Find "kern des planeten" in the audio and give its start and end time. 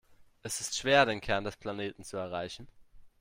1.21-2.03